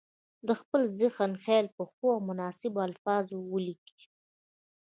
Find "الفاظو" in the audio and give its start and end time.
2.87-3.37